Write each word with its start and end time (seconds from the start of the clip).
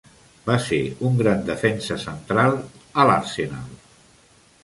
Va 0.45 0.53
ser 0.67 0.79
un 1.09 1.19
gran 1.19 1.43
defensa 1.49 1.97
central 2.05 2.57
a 3.03 3.07
l'Arsenal. 3.11 3.79